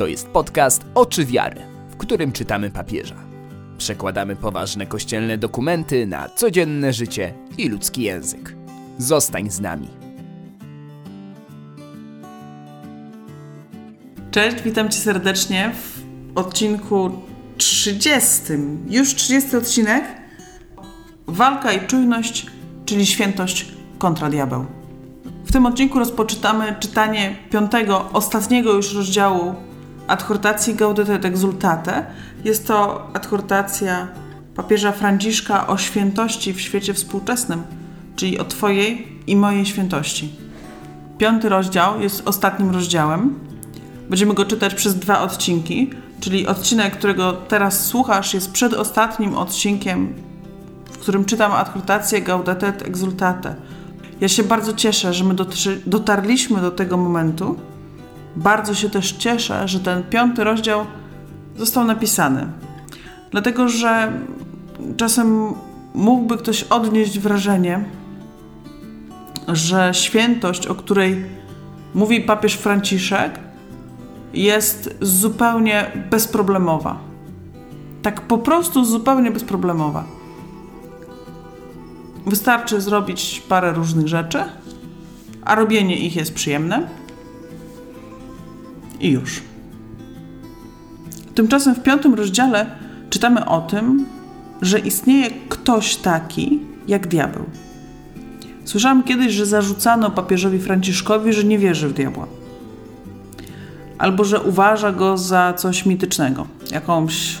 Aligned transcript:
To 0.00 0.06
jest 0.06 0.28
podcast 0.28 0.82
Oczy 0.94 1.24
Wiary, 1.24 1.60
w 1.90 1.96
którym 1.96 2.32
czytamy 2.32 2.70
papieża. 2.70 3.14
Przekładamy 3.78 4.36
poważne 4.36 4.86
kościelne 4.86 5.38
dokumenty 5.38 6.06
na 6.06 6.28
codzienne 6.28 6.92
życie 6.92 7.34
i 7.58 7.68
ludzki 7.68 8.02
język. 8.02 8.56
Zostań 8.98 9.50
z 9.50 9.60
nami. 9.60 9.88
Cześć, 14.30 14.62
witam 14.62 14.88
Cię 14.88 14.98
serdecznie 14.98 15.72
w 15.74 16.38
odcinku 16.38 17.10
30. 17.56 18.40
Już 18.90 19.14
30 19.14 19.56
odcinek. 19.56 20.04
Walka 21.26 21.72
i 21.72 21.86
czujność, 21.86 22.46
czyli 22.86 23.06
świętość 23.06 23.72
kontra 23.98 24.30
diabeł. 24.30 24.66
W 25.44 25.52
tym 25.52 25.66
odcinku 25.66 25.98
rozpoczynamy 25.98 26.76
czytanie 26.80 27.36
piątego, 27.50 28.10
ostatniego 28.12 28.72
już 28.72 28.94
rozdziału 28.94 29.69
adhortacji 30.10 30.74
Gaudete 30.74 31.14
et 31.14 31.24
Exultate. 31.24 32.06
Jest 32.44 32.66
to 32.66 33.06
adhortacja 33.14 34.08
papieża 34.54 34.92
Franciszka 34.92 35.66
o 35.66 35.78
świętości 35.78 36.52
w 36.52 36.60
świecie 36.60 36.94
współczesnym, 36.94 37.62
czyli 38.16 38.38
o 38.38 38.44
Twojej 38.44 39.18
i 39.26 39.36
mojej 39.36 39.66
świętości. 39.66 40.32
Piąty 41.18 41.48
rozdział 41.48 42.00
jest 42.00 42.28
ostatnim 42.28 42.70
rozdziałem. 42.70 43.38
Będziemy 44.10 44.34
go 44.34 44.44
czytać 44.44 44.74
przez 44.74 44.94
dwa 44.98 45.22
odcinki, 45.22 45.90
czyli 46.20 46.46
odcinek, 46.46 46.96
którego 46.96 47.32
teraz 47.32 47.86
słuchasz, 47.86 48.34
jest 48.34 48.52
przedostatnim 48.52 49.34
odcinkiem, 49.34 50.14
w 50.92 50.98
którym 50.98 51.24
czytam 51.24 51.52
adhortację 51.52 52.22
Gaudete 52.22 52.68
et 52.68 52.88
Exultate. 52.88 53.54
Ja 54.20 54.28
się 54.28 54.42
bardzo 54.42 54.72
cieszę, 54.72 55.14
że 55.14 55.24
my 55.24 55.34
dotarliśmy 55.86 56.60
do 56.60 56.70
tego 56.70 56.96
momentu. 56.96 57.56
Bardzo 58.36 58.74
się 58.74 58.90
też 58.90 59.12
cieszę, 59.12 59.68
że 59.68 59.80
ten 59.80 60.02
piąty 60.02 60.44
rozdział 60.44 60.86
został 61.56 61.84
napisany. 61.84 62.46
Dlatego, 63.30 63.68
że 63.68 64.12
czasem 64.96 65.54
mógłby 65.94 66.36
ktoś 66.36 66.62
odnieść 66.62 67.18
wrażenie, 67.18 67.84
że 69.48 69.90
świętość, 69.94 70.66
o 70.66 70.74
której 70.74 71.24
mówi 71.94 72.20
papież 72.20 72.54
Franciszek, 72.54 73.38
jest 74.34 74.96
zupełnie 75.00 75.92
bezproblemowa. 76.10 76.98
Tak 78.02 78.20
po 78.20 78.38
prostu 78.38 78.84
zupełnie 78.84 79.30
bezproblemowa. 79.30 80.04
Wystarczy 82.26 82.80
zrobić 82.80 83.42
parę 83.48 83.72
różnych 83.72 84.08
rzeczy, 84.08 84.38
a 85.44 85.54
robienie 85.54 85.96
ich 85.96 86.16
jest 86.16 86.34
przyjemne. 86.34 86.88
I 89.00 89.10
już. 89.10 89.42
Tymczasem 91.34 91.74
w 91.74 91.82
piątym 91.82 92.14
rozdziale 92.14 92.66
czytamy 93.10 93.46
o 93.46 93.60
tym, 93.60 94.06
że 94.62 94.78
istnieje 94.78 95.30
ktoś 95.48 95.96
taki 95.96 96.60
jak 96.88 97.06
diabeł. 97.06 97.44
Słyszałam 98.64 99.02
kiedyś, 99.02 99.32
że 99.32 99.46
zarzucano 99.46 100.10
papieżowi 100.10 100.58
Franciszkowi, 100.58 101.32
że 101.32 101.44
nie 101.44 101.58
wierzy 101.58 101.88
w 101.88 101.92
diabła. 101.92 102.26
Albo 103.98 104.24
że 104.24 104.40
uważa 104.40 104.92
go 104.92 105.18
za 105.18 105.52
coś 105.52 105.86
mitycznego, 105.86 106.46
jakąś, 106.72 107.38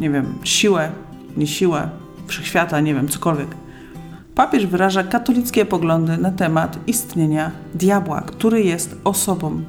nie 0.00 0.10
wiem, 0.10 0.34
siłę, 0.44 0.90
nie 1.36 1.46
siłę, 1.46 1.90
wszechświata, 2.26 2.80
nie 2.80 2.94
wiem, 2.94 3.08
cokolwiek 3.08 3.48
papież 4.38 4.66
wyraża 4.66 5.02
katolickie 5.02 5.66
poglądy 5.66 6.18
na 6.18 6.30
temat 6.30 6.78
istnienia 6.86 7.50
diabła, 7.74 8.20
który 8.20 8.62
jest 8.62 8.96
osobą. 9.04 9.62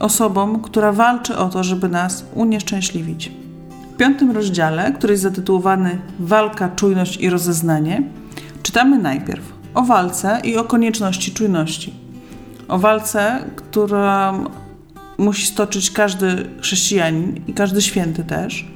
Osobą, 0.00 0.60
która 0.60 0.92
walczy 0.92 1.36
o 1.36 1.48
to, 1.48 1.64
żeby 1.64 1.88
nas 1.88 2.24
unieszczęśliwić. 2.34 3.32
W 3.94 3.96
piątym 3.96 4.30
rozdziale, 4.30 4.92
który 4.92 5.12
jest 5.12 5.22
zatytułowany 5.22 5.98
Walka, 6.18 6.68
czujność 6.68 7.16
i 7.16 7.30
rozeznanie, 7.30 8.02
czytamy 8.62 8.98
najpierw 8.98 9.56
o 9.74 9.82
walce 9.82 10.40
i 10.44 10.56
o 10.56 10.64
konieczności 10.64 11.32
czujności. 11.32 11.94
O 12.68 12.78
walce, 12.78 13.40
którą 13.56 14.44
musi 15.18 15.46
stoczyć 15.46 15.90
każdy 15.90 16.46
chrześcijanin 16.60 17.40
i 17.46 17.52
każdy 17.52 17.82
święty 17.82 18.24
też. 18.24 18.66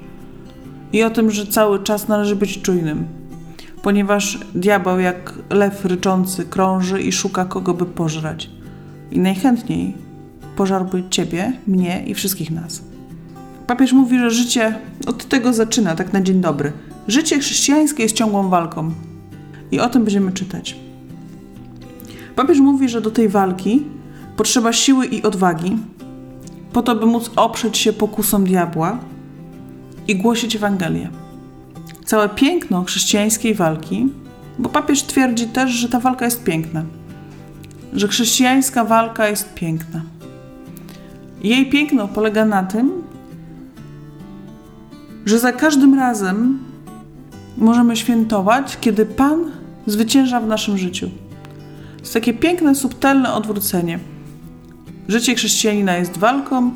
I 0.93 1.03
o 1.03 1.11
tym, 1.11 1.31
że 1.31 1.47
cały 1.47 1.83
czas 1.83 2.09
należy 2.09 2.37
być 2.37 2.63
czujnym, 2.63 3.07
ponieważ 3.83 4.39
diabeł 4.55 4.99
jak 4.99 5.35
lew 5.51 5.85
ryczący 5.85 6.45
krąży 6.45 7.03
i 7.03 7.13
szuka 7.13 7.45
kogo 7.45 7.75
by 7.75 7.87
pożreć. 7.87 8.51
I 9.11 9.19
najchętniej 9.19 9.95
pożarłby 10.61 11.03
ciebie, 11.11 11.53
mnie 11.67 12.05
i 12.07 12.15
wszystkich 12.15 12.51
nas. 12.51 12.83
Papież 13.67 13.93
mówi, 13.93 14.19
że 14.19 14.31
życie 14.31 14.79
od 15.07 15.29
tego 15.29 15.53
zaczyna, 15.53 15.95
tak 15.95 16.13
na 16.13 16.21
dzień 16.21 16.41
dobry. 16.41 16.73
Życie 17.09 17.39
chrześcijańskie 17.39 18.03
jest 18.03 18.15
ciągłą 18.15 18.49
walką. 18.49 18.93
I 19.73 19.81
o 19.81 19.89
tym 19.89 20.05
będziemy 20.05 20.33
czytać. 20.33 20.77
Papież 22.37 22.59
mówi, 22.59 22.89
że 22.89 23.01
do 23.01 23.11
tej 23.11 23.29
walki 23.29 23.85
potrzeba 24.37 24.73
siły 24.73 25.07
i 25.07 25.23
odwagi, 25.23 25.77
po 26.73 26.83
to, 26.83 26.97
by 26.97 27.07
móc 27.07 27.31
oprzeć 27.37 27.79
się 27.79 27.93
pokusom 27.93 28.45
diabła 28.45 28.99
i 30.09 30.17
głosić 30.17 30.57
Ewangelię 30.57 31.11
całe 32.05 32.29
piękno 32.29 32.85
chrześcijańskiej 32.85 33.55
walki, 33.55 34.09
bo 34.59 34.69
papież 34.69 35.03
twierdzi 35.03 35.47
też, 35.47 35.71
że 35.71 35.89
ta 35.89 36.01
walka 36.01 36.25
jest 36.25 36.45
piękna, 36.45 36.85
że 37.93 38.09
chrześcijańska 38.09 38.85
walka 38.85 39.29
jest 39.29 39.55
piękna. 39.55 40.03
Jej 41.41 41.71
piękno 41.71 42.09
polega 42.09 42.45
na 42.45 42.63
tym, 42.63 42.91
że 45.27 45.39
za 45.39 45.53
każdym 45.53 45.95
razem 45.95 46.59
możemy 47.57 47.97
świętować, 47.97 48.79
kiedy 48.81 49.07
Pan 49.07 49.51
zwycięża 49.87 50.41
w 50.41 50.47
naszym 50.47 50.79
życiu. 50.79 51.07
To 51.97 52.01
jest 52.01 52.15
takie 52.15 52.35
piękne, 52.35 52.75
subtelne 52.75 53.35
odwrócenie. 53.35 53.99
Życie 55.09 55.35
chrześcijanina 55.35 55.97
jest 55.97 56.19
walką 56.19 56.71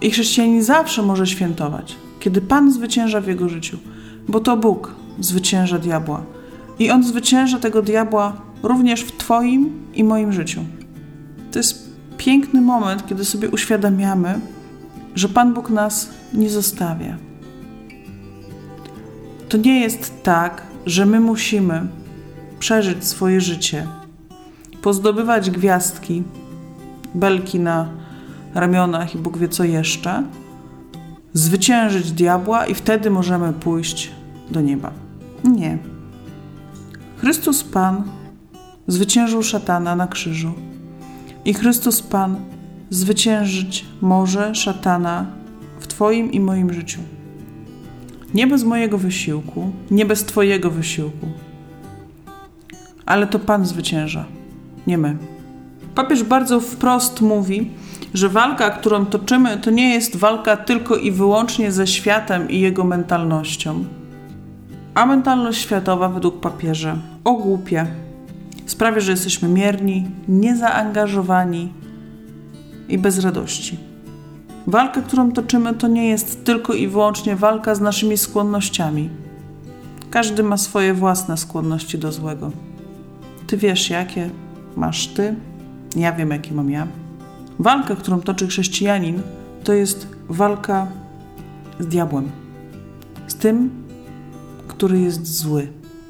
i 0.00 0.10
chrześcijanin 0.10 0.62
zawsze 0.62 1.02
może 1.02 1.26
świętować, 1.26 1.96
kiedy 2.20 2.40
Pan 2.40 2.72
zwycięża 2.72 3.20
w 3.20 3.26
jego 3.26 3.48
życiu 3.48 3.78
bo 4.30 4.40
to 4.40 4.56
Bóg 4.56 4.94
zwycięża 5.20 5.78
diabła. 5.78 6.22
I 6.78 6.90
on 6.90 7.04
zwycięża 7.04 7.58
tego 7.58 7.82
diabła 7.82 8.36
również 8.62 9.00
w 9.00 9.16
Twoim 9.16 9.82
i 9.94 10.04
moim 10.04 10.32
życiu. 10.32 10.60
To 11.52 11.58
jest 11.58 11.89
piękny 12.20 12.60
moment, 12.60 13.06
kiedy 13.06 13.24
sobie 13.24 13.50
uświadamiamy, 13.50 14.40
że 15.14 15.28
Pan 15.28 15.54
Bóg 15.54 15.70
nas 15.70 16.10
nie 16.34 16.50
zostawia. 16.50 17.16
To 19.48 19.56
nie 19.56 19.80
jest 19.80 20.22
tak, 20.22 20.62
że 20.86 21.06
my 21.06 21.20
musimy 21.20 21.86
przeżyć 22.58 23.04
swoje 23.04 23.40
życie, 23.40 23.86
pozdobywać 24.82 25.50
gwiazdki, 25.50 26.22
belki 27.14 27.60
na 27.60 27.88
ramionach 28.54 29.14
i 29.14 29.18
Bóg 29.18 29.38
wie 29.38 29.48
co 29.48 29.64
jeszcze, 29.64 30.22
zwyciężyć 31.32 32.12
diabła 32.12 32.66
i 32.66 32.74
wtedy 32.74 33.10
możemy 33.10 33.52
pójść 33.52 34.10
do 34.50 34.60
nieba. 34.60 34.92
Nie. 35.44 35.78
Chrystus 37.16 37.64
Pan 37.64 38.02
zwyciężył 38.86 39.42
szatana 39.42 39.96
na 39.96 40.06
krzyżu. 40.06 40.69
I 41.44 41.54
Chrystus 41.54 42.02
Pan 42.02 42.36
zwyciężyć 42.90 43.84
może 44.00 44.54
szatana 44.54 45.26
w 45.80 45.86
Twoim 45.86 46.32
i 46.32 46.40
moim 46.40 46.72
życiu. 46.72 47.00
Nie 48.34 48.46
bez 48.46 48.64
mojego 48.64 48.98
wysiłku, 48.98 49.70
nie 49.90 50.06
bez 50.06 50.24
Twojego 50.24 50.70
wysiłku. 50.70 51.26
Ale 53.06 53.26
to 53.26 53.38
Pan 53.38 53.66
zwycięża, 53.66 54.24
nie 54.86 54.98
my. 54.98 55.16
Papież 55.94 56.22
bardzo 56.22 56.60
wprost 56.60 57.20
mówi, 57.20 57.70
że 58.14 58.28
walka, 58.28 58.70
którą 58.70 59.06
toczymy, 59.06 59.56
to 59.56 59.70
nie 59.70 59.94
jest 59.94 60.16
walka 60.16 60.56
tylko 60.56 60.96
i 60.96 61.10
wyłącznie 61.10 61.72
ze 61.72 61.86
światem 61.86 62.50
i 62.50 62.60
jego 62.60 62.84
mentalnością 62.84 63.84
a 64.94 65.06
mentalność 65.06 65.60
światowa 65.60 66.08
według 66.08 66.40
papieża 66.40 66.96
ogłupia, 67.24 67.86
sprawia, 68.70 69.00
że 69.00 69.10
jesteśmy 69.10 69.48
mierni, 69.48 70.06
niezaangażowani 70.28 71.72
i 72.88 72.98
bez 72.98 73.18
radości. 73.18 73.78
Walka, 74.66 75.02
którą 75.02 75.32
toczymy, 75.32 75.74
to 75.74 75.88
nie 75.88 76.08
jest 76.08 76.44
tylko 76.44 76.74
i 76.74 76.88
wyłącznie 76.88 77.36
walka 77.36 77.74
z 77.74 77.80
naszymi 77.80 78.16
skłonnościami. 78.16 79.10
Każdy 80.10 80.42
ma 80.42 80.56
swoje 80.56 80.94
własne 80.94 81.36
skłonności 81.36 81.98
do 81.98 82.12
złego. 82.12 82.50
Ty 83.46 83.56
wiesz, 83.56 83.90
jakie 83.90 84.30
masz 84.76 85.06
ty, 85.06 85.34
ja 85.96 86.12
wiem, 86.12 86.30
jakie 86.30 86.54
mam 86.54 86.70
ja. 86.70 86.86
Walka, 87.58 87.96
którą 87.96 88.20
toczy 88.20 88.46
chrześcijanin, 88.46 89.22
to 89.64 89.72
jest 89.72 90.06
walka 90.28 90.86
z 91.80 91.86
diabłem. 91.86 92.30
Z 93.26 93.34
tym, 93.34 93.70
który 94.68 95.00
jest 95.00 95.36
zły 95.36 95.68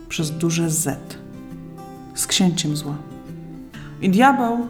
przez 0.08 0.30
duże 0.30 0.70
Z, 0.70 1.19
z 2.20 2.26
księciem 2.26 2.76
zła. 2.76 2.94
I 4.02 4.10
diabeł, 4.10 4.66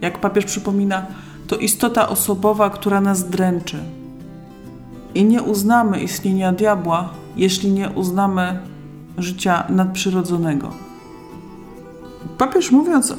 jak 0.00 0.20
papież 0.20 0.44
przypomina, 0.44 1.06
to 1.46 1.56
istota 1.56 2.08
osobowa, 2.08 2.70
która 2.70 3.00
nas 3.00 3.28
dręczy. 3.28 3.78
I 5.14 5.24
nie 5.24 5.42
uznamy 5.42 6.00
istnienia 6.00 6.52
diabła, 6.52 7.10
jeśli 7.36 7.72
nie 7.72 7.90
uznamy 7.90 8.58
życia 9.18 9.64
nadprzyrodzonego. 9.68 10.70
Papież 12.38 12.70
mówiąc 12.70 13.14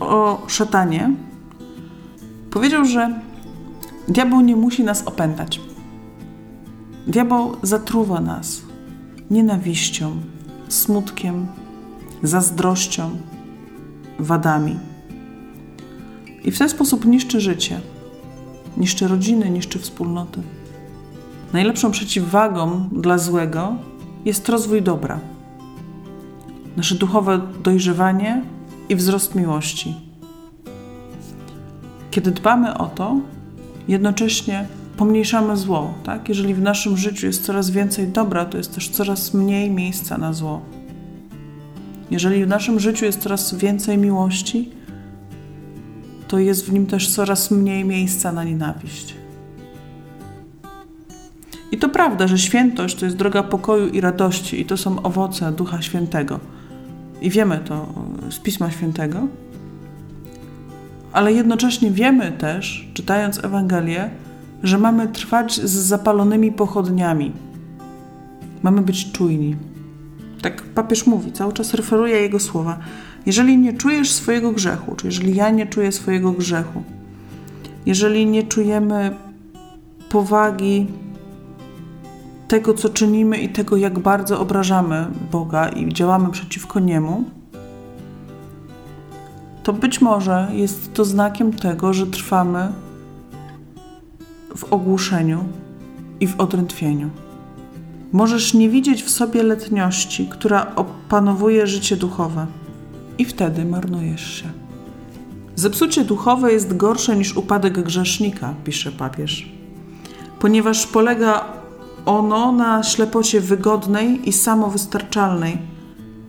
o 0.00 0.42
szatanie, 0.46 1.10
powiedział, 2.50 2.84
że 2.84 3.20
diabeł 4.08 4.40
nie 4.40 4.56
musi 4.56 4.84
nas 4.84 5.02
opętać. 5.06 5.60
Diabeł 7.06 7.56
zatruwa 7.62 8.20
nas 8.20 8.62
nienawiścią, 9.30 10.16
smutkiem, 10.68 11.46
zazdrością, 12.22 13.10
wadami. 14.18 14.78
I 16.44 16.50
w 16.50 16.58
ten 16.58 16.68
sposób 16.68 17.04
niszczy 17.04 17.40
życie, 17.40 17.80
niszczy 18.76 19.08
rodziny, 19.08 19.50
niszczy 19.50 19.78
wspólnoty. 19.78 20.42
Najlepszą 21.52 21.90
przeciwwagą 21.90 22.88
dla 22.92 23.18
złego 23.18 23.76
jest 24.24 24.48
rozwój 24.48 24.82
dobra, 24.82 25.20
nasze 26.76 26.94
duchowe 26.94 27.40
dojrzewanie 27.62 28.42
i 28.88 28.96
wzrost 28.96 29.34
miłości. 29.34 29.94
Kiedy 32.10 32.30
dbamy 32.30 32.78
o 32.78 32.86
to, 32.86 33.16
jednocześnie 33.88 34.66
pomniejszamy 34.96 35.56
zło. 35.56 35.94
Tak? 36.04 36.28
Jeżeli 36.28 36.54
w 36.54 36.62
naszym 36.62 36.96
życiu 36.96 37.26
jest 37.26 37.44
coraz 37.44 37.70
więcej 37.70 38.08
dobra, 38.08 38.44
to 38.44 38.56
jest 38.58 38.74
też 38.74 38.88
coraz 38.88 39.34
mniej 39.34 39.70
miejsca 39.70 40.18
na 40.18 40.32
zło. 40.32 40.60
Jeżeli 42.10 42.44
w 42.44 42.48
naszym 42.48 42.80
życiu 42.80 43.04
jest 43.04 43.20
coraz 43.20 43.54
więcej 43.54 43.98
miłości, 43.98 44.70
to 46.28 46.38
jest 46.38 46.66
w 46.66 46.72
nim 46.72 46.86
też 46.86 47.08
coraz 47.08 47.50
mniej 47.50 47.84
miejsca 47.84 48.32
na 48.32 48.44
nienawiść. 48.44 49.14
I 51.72 51.78
to 51.78 51.88
prawda, 51.88 52.28
że 52.28 52.38
świętość 52.38 52.96
to 52.96 53.04
jest 53.04 53.16
droga 53.16 53.42
pokoju 53.42 53.88
i 53.88 54.00
radości, 54.00 54.60
i 54.60 54.64
to 54.64 54.76
są 54.76 55.02
owoce 55.02 55.52
Ducha 55.52 55.82
Świętego. 55.82 56.40
I 57.20 57.30
wiemy 57.30 57.60
to 57.64 57.86
z 58.30 58.38
Pisma 58.38 58.70
Świętego. 58.70 59.26
Ale 61.12 61.32
jednocześnie 61.32 61.90
wiemy 61.90 62.32
też, 62.32 62.90
czytając 62.94 63.44
Ewangelię, 63.44 64.10
że 64.62 64.78
mamy 64.78 65.08
trwać 65.08 65.54
z 65.54 65.70
zapalonymi 65.70 66.52
pochodniami. 66.52 67.32
Mamy 68.62 68.82
być 68.82 69.12
czujni. 69.12 69.56
Tak 70.42 70.62
papież 70.62 71.06
mówi, 71.06 71.32
cały 71.32 71.52
czas 71.52 71.74
referuje 71.74 72.16
jego 72.20 72.40
słowa. 72.40 72.78
Jeżeli 73.26 73.58
nie 73.58 73.72
czujesz 73.72 74.12
swojego 74.12 74.52
grzechu, 74.52 74.96
czy 74.96 75.06
jeżeli 75.06 75.34
ja 75.34 75.50
nie 75.50 75.66
czuję 75.66 75.92
swojego 75.92 76.32
grzechu, 76.32 76.82
jeżeli 77.86 78.26
nie 78.26 78.42
czujemy 78.42 79.16
powagi 80.08 80.86
tego, 82.48 82.74
co 82.74 82.88
czynimy 82.88 83.38
i 83.38 83.48
tego, 83.48 83.76
jak 83.76 83.98
bardzo 83.98 84.40
obrażamy 84.40 85.06
Boga 85.32 85.68
i 85.68 85.92
działamy 85.92 86.30
przeciwko 86.30 86.80
Niemu, 86.80 87.24
to 89.62 89.72
być 89.72 90.00
może 90.00 90.48
jest 90.52 90.94
to 90.94 91.04
znakiem 91.04 91.52
tego, 91.52 91.92
że 91.92 92.06
trwamy 92.06 92.72
w 94.56 94.64
ogłuszeniu 94.72 95.44
i 96.20 96.26
w 96.26 96.40
odrętwieniu. 96.40 97.10
Możesz 98.12 98.54
nie 98.54 98.68
widzieć 98.68 99.02
w 99.02 99.10
sobie 99.10 99.42
letniości, 99.42 100.28
która 100.30 100.74
opanowuje 100.76 101.66
życie 101.66 101.96
duchowe, 101.96 102.46
i 103.18 103.24
wtedy 103.24 103.64
marnujesz 103.64 104.34
się. 104.34 104.50
Zepsucie 105.56 106.04
duchowe 106.04 106.52
jest 106.52 106.76
gorsze 106.76 107.16
niż 107.16 107.36
upadek 107.36 107.82
grzesznika, 107.82 108.54
pisze 108.64 108.92
papież, 108.92 109.52
ponieważ 110.38 110.86
polega 110.86 111.44
ono 112.06 112.52
na 112.52 112.82
ślepocie 112.82 113.40
wygodnej 113.40 114.28
i 114.28 114.32
samowystarczalnej, 114.32 115.58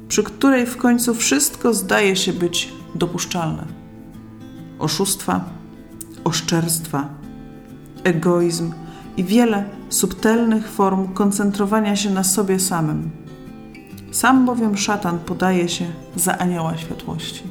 przy 0.08 0.24
której 0.24 0.66
w 0.66 0.78
końcu 0.78 1.16
wszystko 1.16 1.74
zdaje 1.74 2.16
się 2.16 2.34
być 2.34 2.74
dopuszczalne. 2.96 3.66
Oszustwa, 4.80 5.46
oszczerstwa, 6.24 7.10
egoizm 8.04 8.72
i 9.18 9.24
wiele 9.24 9.64
subtelnych 9.90 10.70
form 10.70 11.08
koncentrowania 11.08 11.96
się 11.96 12.10
na 12.10 12.24
sobie 12.24 12.60
samym. 12.60 13.10
Sam 14.12 14.46
bowiem 14.46 14.78
szatan 14.78 15.20
podaje 15.20 15.70
się 15.70 15.86
za 16.16 16.38
anioła 16.38 16.78
światłości. 16.78 17.44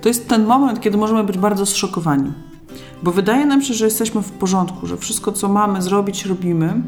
To 0.00 0.08
jest 0.08 0.28
ten 0.28 0.44
moment, 0.44 0.80
kiedy 0.80 0.98
możemy 0.98 1.24
być 1.24 1.38
bardzo 1.38 1.66
zszokowani, 1.66 2.32
bo 3.02 3.12
wydaje 3.12 3.46
nam 3.46 3.62
się, 3.62 3.74
że 3.74 3.84
jesteśmy 3.84 4.22
w 4.22 4.30
porządku, 4.30 4.86
że 4.86 4.96
wszystko, 4.96 5.32
co 5.32 5.48
mamy 5.48 5.82
zrobić, 5.82 6.26
robimy, 6.26 6.82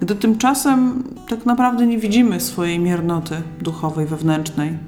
gdy 0.00 0.14
tymczasem 0.14 1.02
tak 1.28 1.46
naprawdę 1.46 1.86
nie 1.86 1.98
widzimy 1.98 2.40
swojej 2.40 2.78
miernoty 2.78 3.42
duchowej, 3.60 4.06
wewnętrznej. 4.06 4.78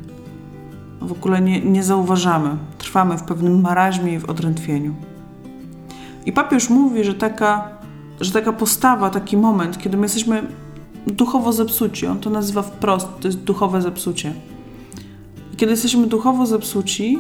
W 1.00 1.12
ogóle 1.12 1.40
nie, 1.40 1.60
nie 1.60 1.82
zauważamy, 1.82 2.56
trwamy 2.78 3.19
w 3.19 3.22
pewnym 3.22 3.60
maraźmie 3.60 4.14
i 4.14 4.19
w 4.19 4.25
odrętwieniu. 4.25 4.94
I 6.26 6.32
papież 6.32 6.70
mówi, 6.70 7.05
że 7.05 7.14
taka, 7.14 7.69
że 8.20 8.32
taka 8.32 8.52
postawa, 8.52 9.11
taki 9.11 9.37
moment, 9.37 9.78
kiedy 9.78 9.96
my 9.96 10.02
jesteśmy 10.02 10.43
duchowo 11.06 11.52
zepsuci, 11.52 12.06
on 12.06 12.19
to 12.19 12.31
nazywa 12.31 12.62
wprost, 12.62 13.08
to 13.20 13.28
jest 13.28 13.38
duchowe 13.38 13.82
zepsucie. 13.82 14.32
Kiedy 15.56 15.72
jesteśmy 15.72 16.06
duchowo 16.06 16.46
zepsuci 16.46 17.19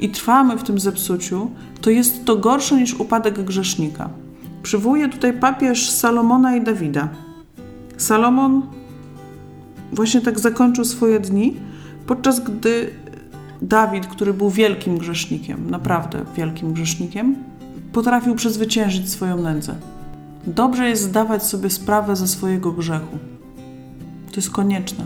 i 0.00 0.08
trwamy 0.08 0.56
w 0.56 0.62
tym 0.62 0.80
zepsuciu, 0.80 1.50
to 1.80 1.90
jest 1.90 2.24
to 2.24 2.36
gorsze 2.36 2.76
niż 2.76 2.94
upadek 2.94 3.44
grzesznika. 3.44 4.10
Przywołuje 4.62 5.08
tutaj 5.08 5.32
papież 5.32 5.90
Salomona 5.90 6.56
i 6.56 6.64
Dawida. 6.64 7.08
Salomon 7.96 8.62
właśnie 9.92 10.20
tak 10.20 10.38
zakończył 10.38 10.84
swoje 10.84 11.20
dni, 11.20 11.56
podczas 12.06 12.40
gdy 12.40 12.90
Dawid, 13.62 14.06
który 14.06 14.34
był 14.34 14.50
wielkim 14.50 14.98
grzesznikiem, 14.98 15.70
naprawdę 15.70 16.24
wielkim 16.36 16.72
grzesznikiem, 16.72 17.36
potrafił 17.92 18.34
przezwyciężyć 18.34 19.10
swoją 19.10 19.42
nędzę. 19.42 19.74
Dobrze 20.46 20.88
jest 20.88 21.02
zdawać 21.02 21.42
sobie 21.42 21.70
sprawę 21.70 22.16
ze 22.16 22.28
swojego 22.28 22.72
grzechu. 22.72 23.18
To 24.30 24.36
jest 24.36 24.50
konieczne. 24.50 25.04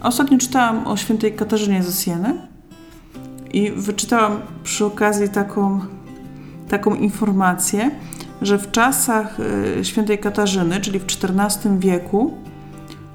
Ostatnio 0.00 0.38
czytałam 0.38 0.86
o 0.86 0.96
świętej 0.96 1.32
Katarzynie 1.32 1.82
ze 1.82 2.04
Sieny 2.04 2.34
i 3.52 3.70
wyczytałam 3.70 4.40
przy 4.62 4.84
okazji 4.84 5.28
taką, 5.28 5.80
taką 6.68 6.94
informację, 6.94 7.90
że 8.42 8.58
w 8.58 8.70
czasach 8.70 9.40
y, 9.40 9.84
świętej 9.84 10.18
Katarzyny, 10.18 10.80
czyli 10.80 10.98
w 10.98 11.04
XIV 11.04 11.78
wieku, 11.78 12.34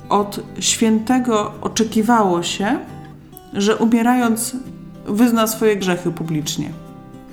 od 0.10 0.40
świętego 0.60 1.54
oczekiwało 1.62 2.44
się, 2.44 2.80
że 3.54 3.76
umierając 3.76 4.56
wyzna 5.08 5.48
swoje 5.48 5.76
grzechy 5.76 6.12
publicznie 6.12 6.70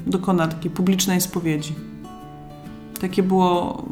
dokona 0.06 0.49
takiej 0.49 0.70
publicznej 0.70 1.20
spowiedzi. 1.20 1.75
Takie 3.00 3.23
było, 3.23 3.85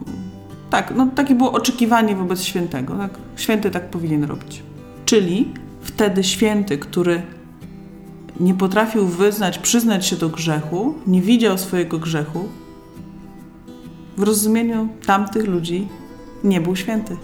tak, 0.74 0.94
no 0.96 1.06
takie 1.06 1.34
było 1.34 1.52
oczekiwanie 1.52 2.16
wobec 2.16 2.42
świętego. 2.42 2.96
Tak? 2.96 3.10
Święty 3.36 3.70
tak 3.70 3.90
powinien 3.90 4.24
robić. 4.24 4.62
Czyli 5.04 5.48
wtedy 5.80 6.24
święty, 6.24 6.78
który 6.78 7.22
nie 8.40 8.54
potrafił 8.54 9.06
wyznać, 9.06 9.58
przyznać 9.58 10.06
się 10.06 10.16
do 10.16 10.28
grzechu, 10.28 10.94
nie 11.06 11.22
widział 11.22 11.58
swojego 11.58 11.98
grzechu, 11.98 12.48
w 14.16 14.22
rozumieniu 14.22 14.88
tamtych 15.06 15.46
ludzi 15.46 15.88
nie 16.44 16.60
był 16.60 16.76
święty. 16.76 17.16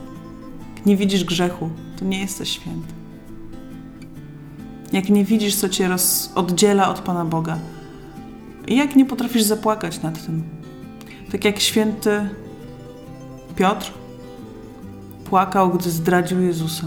Jak 0.77 0.87
nie 0.87 0.97
widzisz 0.97 1.25
grzechu, 1.25 1.71
to 1.99 2.05
nie 2.05 2.21
jesteś 2.21 2.49
święty. 2.49 2.95
Jak 4.93 5.09
nie 5.09 5.25
widzisz, 5.25 5.57
co 5.57 5.69
cię 5.69 5.89
roz, 5.89 6.33
oddziela 6.35 6.89
od 6.89 7.01
Pana 7.01 7.25
Boga, 7.25 7.59
jak 8.69 8.97
nie 8.97 9.05
potrafisz 9.05 9.43
zapłakać 9.43 10.03
nad 10.03 10.27
tym? 10.27 10.43
Tak 11.33 11.45
jak 11.45 11.61
święty 11.61 12.29
Piotr 13.61 13.93
płakał, 15.25 15.71
gdy 15.71 15.91
zdradził 15.91 16.41
Jezusa. 16.41 16.87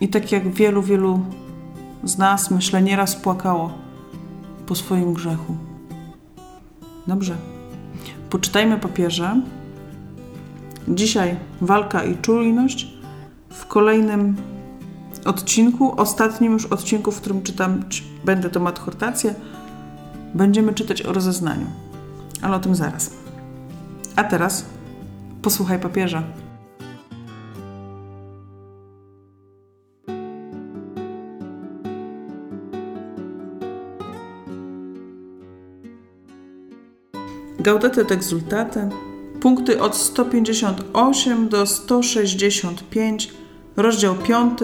I 0.00 0.08
tak 0.08 0.32
jak 0.32 0.54
wielu, 0.54 0.82
wielu 0.82 1.20
z 2.04 2.18
nas, 2.18 2.50
myślę, 2.50 2.82
nieraz 2.82 3.16
płakało 3.16 3.72
po 4.66 4.74
swoim 4.74 5.14
grzechu. 5.14 5.56
Dobrze. 7.06 7.36
Poczytajmy 8.30 8.78
papieże. 8.78 9.42
Dzisiaj 10.88 11.36
walka 11.60 12.04
i 12.04 12.16
czujność. 12.16 12.86
W 13.50 13.66
kolejnym 13.66 14.36
odcinku, 15.24 16.00
ostatnim 16.00 16.52
już 16.52 16.66
odcinku, 16.66 17.12
w 17.12 17.20
którym 17.20 17.42
czytam, 17.42 17.82
będę 18.24 18.50
to 18.50 18.68
adhortację, 18.68 19.34
będziemy 20.34 20.74
czytać 20.74 21.02
o 21.02 21.12
rozeznaniu. 21.12 21.66
Ale 22.42 22.56
o 22.56 22.60
tym 22.60 22.74
zaraz. 22.74 23.10
A 24.16 24.24
teraz 24.24 24.75
posłuchaj 25.46 25.78
papieża. 25.78 26.22
Gaudete 37.58 38.00
et 38.00 38.12
exultate, 38.12 38.90
punkty 39.40 39.80
od 39.82 39.96
158 39.96 41.48
do 41.48 41.66
165, 41.66 43.34
rozdział 43.76 44.14
5, 44.14 44.58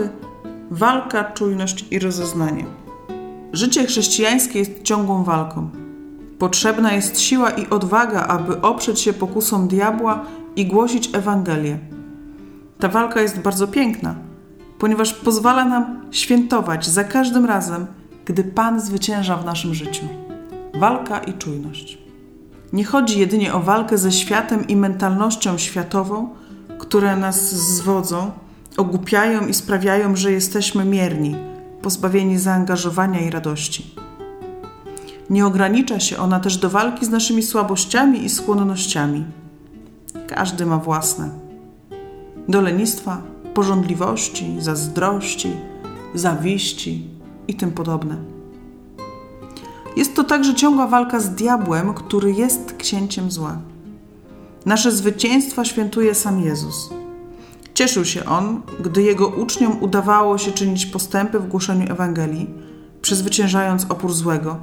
walka, 0.71 1.25
czujność 1.25 1.85
i 1.91 1.99
rozeznanie. 1.99 2.65
Życie 3.53 3.87
chrześcijańskie 3.87 4.59
jest 4.59 4.83
ciągłą 4.83 5.25
walką. 5.25 5.71
Potrzebna 6.39 6.93
jest 6.93 7.21
siła 7.21 7.51
i 7.51 7.71
odwaga, 7.71 8.27
aby 8.27 8.61
oprzeć 8.61 9.01
się 9.01 9.13
pokusom 9.13 9.69
diabła 9.69 10.25
i 10.57 10.67
głosić 10.67 11.11
Ewangelię. 11.15 11.79
Ta 12.79 12.89
walka 12.89 13.21
jest 13.21 13.41
bardzo 13.41 13.69
piękna, 13.69 14.15
ponieważ 14.79 15.15
pozwala 15.15 15.65
nam 15.65 16.03
świętować 16.11 16.87
za 16.87 17.05
każdym 17.05 17.45
razem, 17.45 17.87
gdy 18.25 18.45
Pan 18.45 18.81
zwycięża 18.81 19.37
w 19.37 19.45
naszym 19.45 19.75
życiu. 19.75 20.05
Walka 20.75 21.19
i 21.19 21.33
czujność. 21.33 21.99
Nie 22.73 22.85
chodzi 22.85 23.21
jedynie 23.21 23.55
o 23.55 23.61
walkę 23.61 23.99
ze 23.99 24.13
światem 24.13 24.67
i 24.69 24.77
mentalnością 24.77 25.59
światową, 25.59 26.29
które 26.79 27.17
nas 27.17 27.55
zwodzą, 27.55 28.31
ogłupiają 28.77 29.47
i 29.47 29.55
sprawiają, 29.55 30.17
że 30.17 30.33
jesteśmy 30.33 30.85
mierni, 30.85 31.37
pozbawieni 31.83 32.39
zaangażowania 32.39 33.21
i 33.21 33.31
radości. 33.31 33.95
Nie 35.31 35.47
ogranicza 35.47 36.01
się 36.01 36.19
ona 36.19 36.41
też 36.41 36.57
do 36.57 36.71
walki 36.71 37.07
z 37.07 37.11
naszymi 37.11 37.43
słabościami 37.43 38.25
i 38.25 38.31
skłonnościami. 38.31 39.25
Każdy 40.35 40.67
ma 40.67 40.79
własne. 40.79 41.29
Do 42.49 42.61
lenistwa, 42.61 43.23
porządliwości, 43.55 44.57
zazdrości, 44.59 45.51
zawiści 46.15 47.09
i 47.49 47.55
tym 47.55 47.71
podobne. 47.71 48.17
Jest 49.97 50.15
to 50.15 50.25
także 50.25 50.55
ciągła 50.55 50.87
walka 50.87 51.21
z 51.21 51.31
diabłem, 51.31 51.95
który 51.95 52.33
jest 52.33 52.75
księciem 52.77 53.31
zła. 53.31 53.59
Nasze 54.67 54.93
zwycięstwa 54.93 55.65
świętuje 55.65 56.15
sam 56.15 56.41
Jezus. 56.41 56.91
Cieszył 57.75 58.05
się 58.05 58.25
on, 58.25 58.63
gdy 58.81 59.03
jego 59.03 59.29
uczniom 59.29 59.83
udawało 59.83 60.39
się 60.39 60.53
czynić 60.53 60.87
postępy 60.87 61.39
w 61.39 61.49
głoszeniu 61.49 61.93
Ewangelii, 61.93 62.51
przezwyciężając 63.03 63.87
opór 63.89 64.13
złego, 64.13 64.57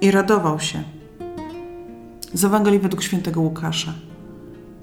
i 0.00 0.10
radował 0.10 0.60
się. 0.60 0.82
Z 2.34 2.44
Ewangelii 2.44 2.80
według 2.80 3.02
świętego 3.02 3.40
Łukasza. 3.40 3.92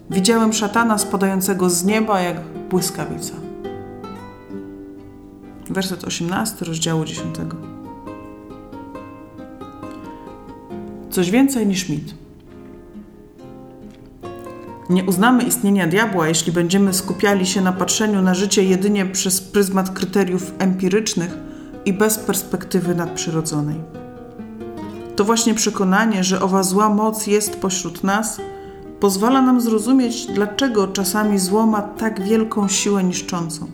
Widziałem 0.10 0.54
szatana 0.54 0.98
spadającego 0.98 1.70
z 1.70 1.86
nieba 1.86 2.22
jak 2.22 2.42
błyskawica. 2.70 3.34
Werset 5.70 6.04
18 6.04 6.66
rozdziału 6.66 7.06
10. 7.06 7.36
Coś 11.10 11.32
więcej 11.32 11.68
niż 11.68 11.90
mit. 11.90 12.14
Nie 14.90 15.04
uznamy 15.04 15.44
istnienia 15.44 15.88
diabła, 15.88 16.28
jeśli 16.28 16.52
będziemy 16.52 16.94
skupiali 16.94 17.46
się 17.46 17.62
na 17.62 17.74
patrzeniu 17.74 18.22
na 18.22 18.34
życie 18.34 18.64
jedynie 18.64 19.06
przez 19.06 19.42
pryzmat 19.42 19.90
kryteriów 19.90 20.54
empirycznych 20.60 21.38
i 21.86 21.94
bez 21.94 22.18
perspektywy 22.18 22.96
nadprzyrodzonej. 22.96 23.82
To 25.16 25.24
właśnie 25.24 25.54
przekonanie, 25.54 26.24
że 26.24 26.42
owa 26.42 26.64
zła 26.64 26.90
moc 26.90 27.28
jest 27.28 27.56
pośród 27.56 28.04
nas, 28.04 28.42
pozwala 29.00 29.42
nam 29.42 29.62
zrozumieć, 29.62 30.26
dlaczego 30.26 30.88
czasami 30.88 31.40
zło 31.40 31.66
ma 31.66 31.82
tak 31.82 32.22
wielką 32.22 32.68
siłę 32.68 33.04
niszczącą. 33.04 33.68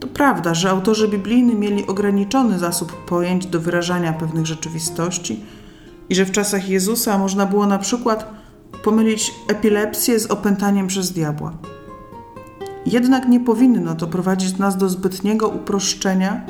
To 0.00 0.08
prawda, 0.08 0.54
że 0.54 0.70
autorzy 0.70 1.08
biblijni 1.08 1.54
mieli 1.54 1.86
ograniczony 1.86 2.58
zasób 2.58 2.92
pojęć 2.92 3.46
do 3.46 3.60
wyrażania 3.60 4.12
pewnych 4.12 4.46
rzeczywistości 4.46 5.40
i 6.08 6.14
że 6.14 6.24
w 6.24 6.30
czasach 6.30 6.68
Jezusa 6.68 7.18
można 7.18 7.46
było 7.46 7.66
na 7.66 7.78
przykład 7.78 8.30
pomylić 8.84 9.34
epilepsję 9.48 10.20
z 10.20 10.26
opętaniem 10.26 10.86
przez 10.86 11.12
diabła. 11.12 11.52
Jednak 12.86 13.28
nie 13.28 13.40
powinno 13.40 13.94
to 13.94 14.06
prowadzić 14.06 14.58
nas 14.58 14.76
do 14.76 14.88
zbytniego 14.88 15.48
uproszczenia, 15.48 16.46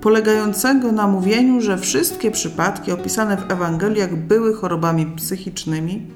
polegającego 0.00 0.92
na 0.92 1.06
mówieniu, 1.06 1.60
że 1.60 1.78
wszystkie 1.78 2.30
przypadki 2.30 2.92
opisane 2.92 3.36
w 3.36 3.50
Ewangeliach 3.50 4.16
były 4.16 4.54
chorobami 4.54 5.06
psychicznymi 5.06 6.06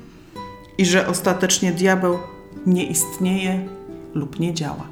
i 0.78 0.86
że 0.86 1.08
ostatecznie 1.08 1.72
diabeł 1.72 2.18
nie 2.66 2.86
istnieje 2.86 3.68
lub 4.14 4.40
nie 4.40 4.54
działa. 4.54 4.86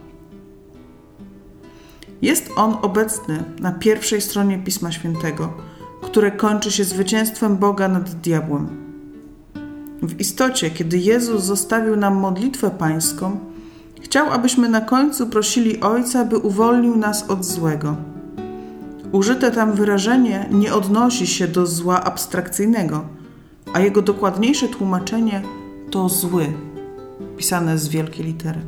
Jest 2.22 2.50
on 2.56 2.76
obecny 2.82 3.44
na 3.60 3.72
pierwszej 3.72 4.20
stronie 4.20 4.58
Pisma 4.58 4.92
Świętego, 4.92 5.52
które 6.02 6.30
kończy 6.30 6.70
się 6.70 6.84
zwycięstwem 6.84 7.56
Boga 7.56 7.88
nad 7.88 8.10
diabłem. 8.10 8.68
W 10.02 10.20
istocie, 10.20 10.70
kiedy 10.70 10.98
Jezus 10.98 11.44
zostawił 11.44 11.96
nam 11.96 12.16
modlitwę 12.16 12.70
pańską, 12.70 13.38
chciał, 14.00 14.30
abyśmy 14.30 14.68
na 14.68 14.80
końcu 14.80 15.26
prosili 15.26 15.80
Ojca, 15.80 16.24
by 16.24 16.38
uwolnił 16.38 16.96
nas 16.96 17.30
od 17.30 17.44
złego. 17.44 17.96
Użyte 19.12 19.50
tam 19.50 19.72
wyrażenie 19.72 20.48
nie 20.50 20.74
odnosi 20.74 21.26
się 21.26 21.48
do 21.48 21.66
zła 21.66 22.04
abstrakcyjnego, 22.04 23.04
a 23.72 23.80
jego 23.80 24.02
dokładniejsze 24.02 24.68
tłumaczenie 24.68 25.42
to 25.92 26.08
zły, 26.08 26.52
pisane 27.36 27.78
z 27.78 27.88
wielkiej 27.88 28.26
litery. 28.26 28.60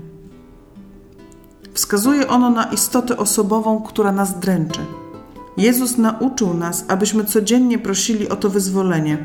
Wskazuje 1.74 2.28
ono 2.28 2.50
na 2.50 2.64
istotę 2.64 3.16
osobową, 3.16 3.82
która 3.82 4.12
nas 4.12 4.40
dręczy. 4.40 4.80
Jezus 5.56 5.98
nauczył 5.98 6.54
nas, 6.54 6.84
abyśmy 6.88 7.24
codziennie 7.24 7.78
prosili 7.78 8.28
o 8.28 8.36
to 8.36 8.50
wyzwolenie, 8.50 9.18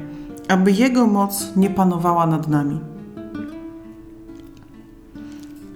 aby 0.47 0.71
Jego 0.71 1.07
moc 1.07 1.47
nie 1.55 1.69
panowała 1.69 2.27
nad 2.27 2.47
nami. 2.47 2.79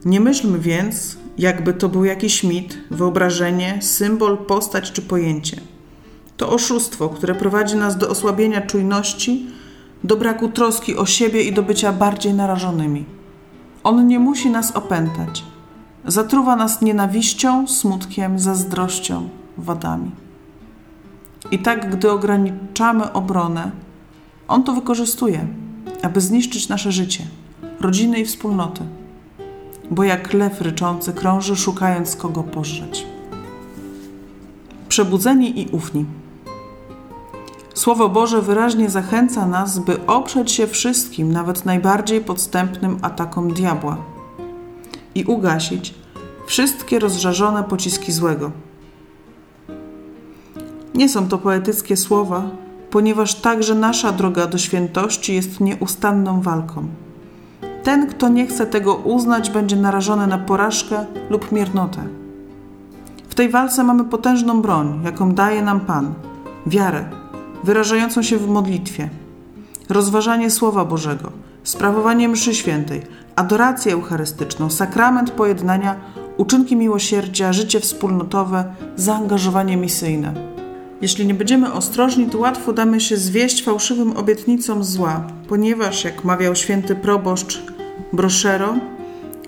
Nie 0.06 0.20
myślmy 0.20 0.60
więc, 0.60 1.18
jakby 1.38 1.74
to 1.74 1.89
był 1.89 2.06
jakiś 2.06 2.44
mit, 2.44 2.77
wyobrażenie, 2.92 3.80
symbol, 3.82 4.38
postać 4.38 4.92
czy 4.92 5.01
pojęcie. 5.01 5.62
To 6.38 6.50
oszustwo, 6.50 7.10
które 7.10 7.36
prowadzi 7.36 7.75
nas 7.75 7.98
do 7.98 8.10
osłabienia 8.10 8.62
czujności, 8.62 9.48
do 10.03 10.17
braku 10.17 10.50
troski 10.50 10.98
o 10.98 11.05
siebie 11.05 11.43
i 11.43 11.53
do 11.53 11.63
bycia 11.63 11.93
bardziej 11.93 12.33
narażonymi. 12.33 13.05
On 13.83 14.07
nie 14.07 14.19
musi 14.19 14.50
nas 14.50 14.72
opętać. 14.72 15.43
Zatruwa 16.05 16.55
nas 16.55 16.81
nienawiścią, 16.81 17.67
smutkiem, 17.67 18.39
zazdrością, 18.39 19.29
wadami. 19.57 20.12
I 21.51 21.60
tak, 21.60 21.89
gdy 21.89 22.12
ograniczamy 22.12 23.13
obronę, 23.13 23.72
on 24.48 24.63
to 24.63 24.74
wykorzystuje, 24.74 25.48
aby 26.01 26.22
zniszczyć 26.22 26.69
nasze 26.69 26.91
życie, 26.91 27.24
rodziny 27.79 28.19
i 28.19 28.25
wspólnoty. 28.25 28.81
Bo 29.91 30.03
jak 30.03 30.33
lew 30.33 30.62
ryczący 30.62 31.13
krąży, 31.13 31.55
szukając 31.55 32.15
kogo 32.15 32.43
pożreć. 32.43 33.05
Przebudzeni 34.89 35.62
i 35.62 35.67
ufni. 35.72 36.05
Słowo 37.74 38.10
Boże 38.10 38.42
wyraźnie 38.42 38.89
zachęca 38.89 39.46
nas, 39.46 39.80
by 39.80 40.06
oprzeć 40.06 40.51
się 40.51 40.68
wszystkim, 40.68 41.32
nawet 41.32 41.65
najbardziej 41.65 42.22
podstępnym 42.22 42.98
atakom 43.01 43.53
diabła 43.53 43.98
i 45.15 45.24
ugasić 45.24 45.94
wszystkie 46.46 47.00
rozżarzone 47.00 47.63
pociski 47.63 48.12
złego. 48.12 48.51
Nie 50.96 51.10
są 51.10 51.27
to 51.27 51.38
poetyckie 51.38 51.98
słowa, 51.98 52.44
ponieważ 52.89 53.36
także 53.36 53.75
nasza 53.75 54.12
droga 54.12 54.48
do 54.48 54.58
świętości 54.58 55.36
jest 55.36 55.60
nieustanną 55.60 56.42
walką. 56.42 56.88
Ten, 57.84 58.08
kto 58.08 58.30
nie 58.30 58.48
chce 58.48 58.65
tego 58.65 58.96
uznać, 58.96 59.50
będzie 59.50 59.75
narażony 59.75 60.27
na 60.27 60.38
porażkę 60.38 61.06
lub 61.30 61.51
miernotę. 61.51 62.03
W 63.30 63.36
tej 63.36 63.50
walce 63.50 63.84
mamy 63.84 64.03
potężną 64.03 64.62
broń, 64.62 65.01
jaką 65.03 65.32
daje 65.32 65.62
nam 65.62 65.80
Pan 65.80 66.13
wiarę, 66.65 67.23
wyrażającą 67.63 68.22
się 68.22 68.38
w 68.38 68.48
modlitwie, 68.48 69.10
rozważanie 69.89 70.50
Słowa 70.50 70.86
Bożego, 70.86 71.32
sprawowanie 71.63 72.29
mszy 72.29 72.55
świętej, 72.55 73.01
adorację 73.36 73.93
eucharystyczną, 73.93 74.70
sakrament 74.70 75.32
pojednania, 75.32 75.96
uczynki 76.38 76.75
miłosierdzia, 76.75 77.53
życie 77.53 77.79
wspólnotowe, 77.79 78.74
zaangażowanie 78.96 79.77
misyjne. 79.77 80.34
Jeśli 81.01 81.27
nie 81.27 81.34
będziemy 81.34 81.74
ostrożni, 81.74 82.25
to 82.25 82.38
łatwo 82.38 82.74
damy 82.74 83.01
się 83.01 83.17
zwieść 83.17 83.63
fałszywym 83.63 84.17
obietnicom 84.17 84.84
zła, 84.84 85.27
ponieważ, 85.48 86.03
jak 86.03 86.24
mawiał 86.24 86.55
święty 86.55 86.96
proboszcz 86.96 87.63
Broszero, 88.13 88.75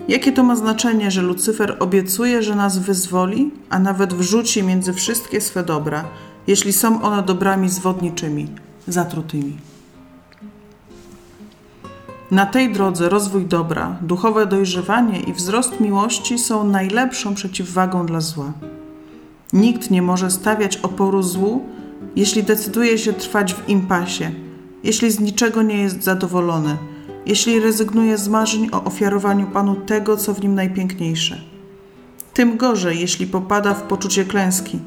jakie 0.08 0.32
to 0.32 0.42
ma 0.42 0.56
znaczenie, 0.56 1.10
że 1.10 1.22
Lucyfer 1.22 1.76
obiecuje, 1.80 2.42
że 2.42 2.54
nas 2.54 2.78
wyzwoli, 2.78 3.50
a 3.70 3.78
nawet 3.78 4.14
wrzuci 4.14 4.62
między 4.62 4.94
wszystkie 4.94 5.40
swe 5.40 5.62
dobra, 5.62 6.04
jeśli 6.46 6.72
są 6.72 7.02
one 7.02 7.22
dobrami 7.22 7.68
zwodniczymi, 7.68 8.48
zatrutymi. 8.88 9.56
Na 12.30 12.46
tej 12.46 12.72
drodze 12.72 13.08
rozwój 13.08 13.46
dobra, 13.46 13.96
duchowe 14.02 14.46
dojrzewanie 14.46 15.20
i 15.20 15.32
wzrost 15.32 15.80
miłości 15.80 16.38
są 16.38 16.64
najlepszą 16.64 17.34
przeciwwagą 17.34 18.06
dla 18.06 18.20
zła. 18.20 18.52
Nikt 19.52 19.90
nie 19.90 20.02
może 20.02 20.30
stawiać 20.30 20.76
oporu 20.76 21.22
złu, 21.22 21.64
jeśli 22.16 22.42
decyduje 22.42 22.98
się 22.98 23.12
trwać 23.12 23.54
w 23.54 23.68
impasie, 23.68 24.30
jeśli 24.84 25.10
z 25.10 25.20
niczego 25.20 25.62
nie 25.62 25.78
jest 25.78 26.02
zadowolony, 26.02 26.76
jeśli 27.26 27.60
rezygnuje 27.60 28.18
z 28.18 28.28
marzeń 28.28 28.68
o 28.72 28.84
ofiarowaniu 28.84 29.46
Panu 29.46 29.76
tego, 29.76 30.16
co 30.16 30.34
w 30.34 30.42
nim 30.42 30.54
najpiękniejsze. 30.54 31.40
Tym 32.34 32.56
gorzej, 32.56 33.00
jeśli 33.00 33.26
popada 33.26 33.74
w 33.74 33.82
poczucie 33.82 34.24
klęski, 34.24 34.78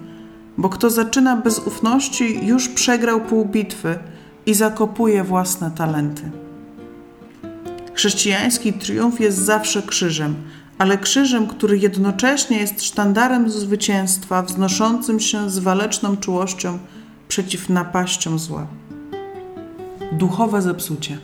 bo 0.59 0.69
kto 0.69 0.89
zaczyna 0.89 1.35
bez 1.35 1.59
ufności, 1.59 2.45
już 2.45 2.69
przegrał 2.69 3.21
pół 3.21 3.45
bitwy 3.45 3.99
i 4.45 4.53
zakopuje 4.53 5.23
własne 5.23 5.71
talenty. 5.71 6.31
Chrześcijański 7.93 8.73
triumf 8.73 9.19
jest 9.19 9.37
zawsze 9.37 9.81
krzyżem, 9.81 10.35
ale 10.77 10.97
krzyżem, 10.97 11.47
który 11.47 11.77
jednocześnie 11.77 12.59
jest 12.59 12.83
sztandarem 12.83 13.49
zwycięstwa, 13.49 14.43
wznoszącym 14.43 15.19
się 15.19 15.49
z 15.49 15.59
waleczną 15.59 16.17
czułością 16.17 16.79
przeciw 17.27 17.69
napaściom 17.69 18.39
zła. 18.39 18.67
Duchowe 20.11 20.61
zepsucie. 20.61 21.17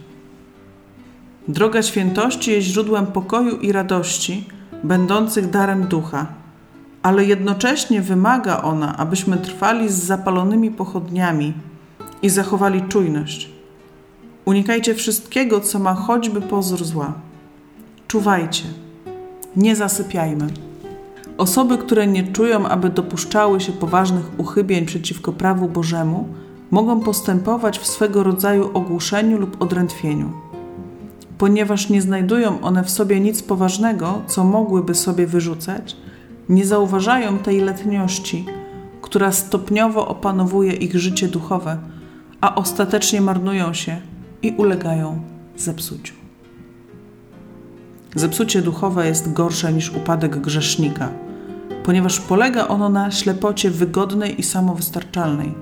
Droga 1.48 1.84
świętości 1.84 2.52
jest 2.52 2.68
źródłem 2.68 3.08
pokoju 3.08 3.58
i 3.60 3.72
radości, 3.72 4.48
będących 4.84 5.50
darem 5.50 5.88
ducha, 5.88 6.45
ale 7.06 7.26
jednocześnie 7.26 8.02
wymaga 8.02 8.62
ona, 8.62 8.98
abyśmy 8.98 9.38
trwali 9.38 9.90
z 9.90 9.94
zapalonymi 9.94 10.72
pochodniami 10.72 11.54
i 12.22 12.30
zachowali 12.30 12.82
czujność. 12.82 13.50
Unikajcie 14.46 14.96
wszystkiego, 14.96 15.62
co 15.62 15.80
ma 15.80 15.94
choćby 15.94 16.42
pozór 16.42 16.84
zła. 16.84 17.14
Czuwajcie, 18.08 18.64
nie 19.56 19.76
zasypiajmy. 19.76 20.48
Osoby, 21.38 21.78
które 21.78 22.08
nie 22.08 22.24
czują, 22.24 22.68
aby 22.68 22.90
dopuszczały 22.90 23.62
się 23.62 23.72
poważnych 23.72 24.40
uchybień 24.40 24.86
przeciwko 24.86 25.34
prawu 25.34 25.70
Bożemu, 25.70 26.28
mogą 26.72 27.00
postępować 27.00 27.80
w 27.80 27.88
swego 27.88 28.24
rodzaju 28.24 28.70
ogłuszeniu 28.74 29.38
lub 29.38 29.62
odrętwieniu. 29.62 30.32
Ponieważ 31.38 31.90
nie 31.90 32.02
znajdują 32.02 32.62
one 32.62 32.84
w 32.84 32.90
sobie 32.90 33.20
nic 33.20 33.44
poważnego, 33.44 34.22
co 34.28 34.44
mogłyby 34.44 34.96
sobie 34.96 35.28
wyrzucać, 35.28 35.96
nie 36.50 36.66
zauważają 36.66 37.38
tej 37.38 37.62
letniości, 37.62 38.46
która 39.02 39.32
stopniowo 39.32 40.08
opanowuje 40.08 40.74
ich 40.74 41.00
życie 41.00 41.28
duchowe, 41.28 41.78
a 42.42 42.56
ostatecznie 42.56 43.22
marnują 43.22 43.74
się 43.74 44.02
i 44.42 44.52
ulegają 44.52 45.22
zepsuciu. 45.58 46.14
Zepsucie 48.16 48.62
duchowe 48.62 49.08
jest 49.08 49.34
gorsze 49.34 49.74
niż 49.74 49.92
upadek 49.92 50.38
grzesznika, 50.38 51.10
ponieważ 51.84 52.20
polega 52.20 52.68
ono 52.68 52.90
na 52.90 53.12
ślepocie 53.12 53.72
wygodnej 53.72 54.40
i 54.40 54.44
samowystarczalnej, 54.44 55.54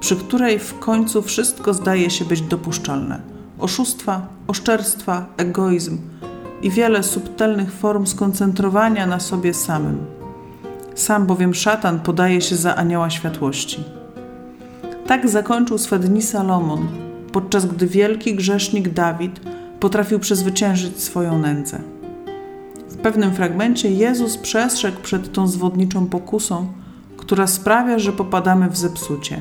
przy 0.00 0.16
której 0.16 0.58
w 0.58 0.78
końcu 0.78 1.22
wszystko 1.22 1.74
zdaje 1.74 2.10
się 2.10 2.24
być 2.24 2.42
dopuszczalne: 2.42 3.20
oszustwa, 3.58 4.26
oszczerstwa, 4.46 5.26
egoizm 5.36 5.98
i 6.62 6.70
wiele 6.70 7.02
subtelnych 7.02 7.72
form 7.72 8.06
skoncentrowania 8.06 9.06
na 9.06 9.20
sobie 9.20 9.54
samym. 9.54 10.17
Sam 10.98 11.26
bowiem 11.26 11.54
szatan 11.54 12.00
podaje 12.00 12.40
się 12.40 12.56
za 12.56 12.76
anioła 12.76 13.10
światłości. 13.10 13.84
Tak 15.06 15.28
zakończył 15.28 15.78
swe 15.78 15.98
dni 15.98 16.22
Salomon, 16.22 16.88
podczas 17.32 17.66
gdy 17.66 17.86
wielki 17.86 18.34
grzesznik 18.34 18.88
Dawid 18.88 19.40
potrafił 19.80 20.18
przezwyciężyć 20.18 21.02
swoją 21.02 21.38
nędzę. 21.38 21.80
W 22.88 22.96
pewnym 22.96 23.34
fragmencie 23.34 23.90
Jezus 23.90 24.36
przestrzegł 24.36 25.00
przed 25.02 25.32
tą 25.32 25.46
zwodniczą 25.46 26.06
pokusą, 26.06 26.66
która 27.16 27.46
sprawia, 27.46 27.98
że 27.98 28.12
popadamy 28.12 28.70
w 28.70 28.76
zepsucie. 28.76 29.40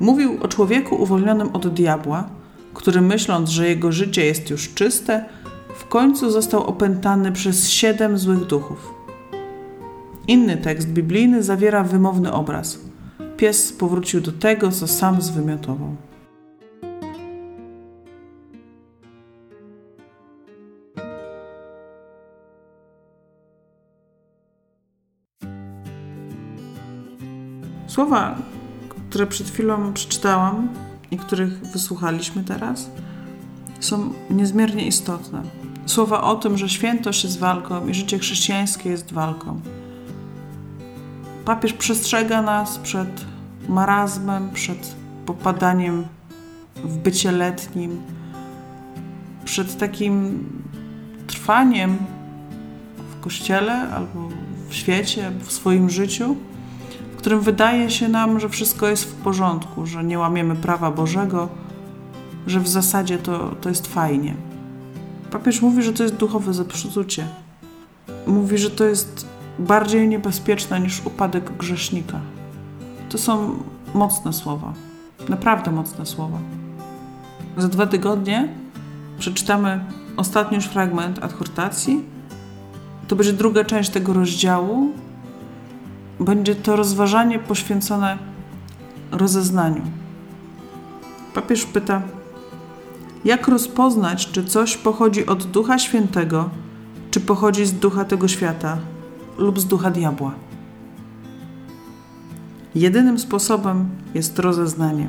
Mówił 0.00 0.38
o 0.42 0.48
człowieku 0.48 0.94
uwolnionym 1.02 1.48
od 1.52 1.74
diabła, 1.74 2.28
który 2.74 3.00
myśląc, 3.00 3.50
że 3.50 3.68
jego 3.68 3.92
życie 3.92 4.26
jest 4.26 4.50
już 4.50 4.74
czyste, 4.74 5.24
w 5.76 5.88
końcu 5.88 6.30
został 6.30 6.64
opętany 6.66 7.32
przez 7.32 7.70
siedem 7.70 8.18
złych 8.18 8.46
duchów. 8.46 9.03
Inny 10.28 10.56
tekst 10.56 10.88
biblijny 10.88 11.42
zawiera 11.42 11.82
wymowny 11.82 12.32
obraz. 12.32 12.78
Pies 13.36 13.72
powrócił 13.72 14.20
do 14.20 14.32
tego, 14.32 14.70
co 14.70 14.86
sam 14.86 15.22
zwymiotował. 15.22 15.96
Słowa, 27.86 28.38
które 29.10 29.26
przed 29.26 29.50
chwilą 29.50 29.92
przeczytałam 29.92 30.68
i 31.10 31.16
których 31.16 31.60
wysłuchaliśmy 31.60 32.44
teraz, 32.44 32.90
są 33.80 34.12
niezmiernie 34.30 34.86
istotne. 34.86 35.42
Słowa 35.86 36.22
o 36.22 36.34
tym, 36.34 36.58
że 36.58 36.68
świętość 36.68 37.24
jest 37.24 37.38
walką 37.38 37.88
i 37.88 37.94
życie 37.94 38.18
chrześcijańskie 38.18 38.90
jest 38.90 39.12
walką. 39.12 39.60
Papież 41.44 41.72
przestrzega 41.72 42.42
nas 42.42 42.78
przed 42.78 43.24
marazmem, 43.68 44.50
przed 44.50 44.94
popadaniem 45.26 46.06
w 46.76 46.96
bycie 46.96 47.32
letnim, 47.32 48.02
przed 49.44 49.78
takim 49.78 50.44
trwaniem 51.26 51.96
w 53.10 53.20
kościele 53.20 53.72
albo 53.72 54.28
w 54.68 54.74
świecie, 54.74 55.32
w 55.40 55.52
swoim 55.52 55.90
życiu 55.90 56.36
którym 57.24 57.40
wydaje 57.40 57.90
się 57.90 58.08
nam, 58.08 58.40
że 58.40 58.48
wszystko 58.48 58.88
jest 58.88 59.04
w 59.04 59.14
porządku, 59.14 59.86
że 59.86 60.04
nie 60.04 60.18
łamiemy 60.18 60.56
prawa 60.56 60.90
Bożego, 60.90 61.48
że 62.46 62.60
w 62.60 62.68
zasadzie 62.68 63.18
to, 63.18 63.54
to 63.60 63.68
jest 63.68 63.86
fajnie. 63.86 64.34
Papież 65.30 65.62
mówi, 65.62 65.82
że 65.82 65.92
to 65.92 66.02
jest 66.02 66.16
duchowe 66.16 66.54
zepsucie. 66.54 67.26
Mówi, 68.26 68.58
że 68.58 68.70
to 68.70 68.84
jest 68.84 69.23
bardziej 69.58 70.08
niebezpieczne 70.08 70.80
niż 70.80 71.06
upadek 71.06 71.56
grzesznika. 71.56 72.20
To 73.08 73.18
są 73.18 73.62
mocne 73.94 74.32
słowa. 74.32 74.72
Naprawdę 75.28 75.70
mocne 75.70 76.06
słowa. 76.06 76.38
Za 77.56 77.68
dwa 77.68 77.86
tygodnie 77.86 78.48
przeczytamy 79.18 79.84
ostatni 80.16 80.56
już 80.56 80.64
fragment 80.64 81.24
adhortacji. 81.24 82.04
To 83.08 83.16
będzie 83.16 83.32
druga 83.32 83.64
część 83.64 83.90
tego 83.90 84.12
rozdziału, 84.12 84.90
będzie 86.20 86.54
to 86.54 86.76
rozważanie 86.76 87.38
poświęcone 87.38 88.18
rozeznaniu. 89.12 89.82
Papież 91.34 91.64
pyta, 91.64 92.02
jak 93.24 93.48
rozpoznać, 93.48 94.26
czy 94.26 94.44
coś 94.44 94.76
pochodzi 94.76 95.26
od 95.26 95.44
Ducha 95.44 95.78
Świętego, 95.78 96.50
czy 97.10 97.20
pochodzi 97.20 97.66
z 97.66 97.72
ducha 97.72 98.04
tego 98.04 98.28
świata 98.28 98.78
lub 99.38 99.60
z 99.60 99.64
ducha 99.64 99.90
diabła? 99.90 100.32
Jedynym 102.74 103.18
sposobem 103.18 103.88
jest 104.14 104.38
rozeznanie, 104.38 105.08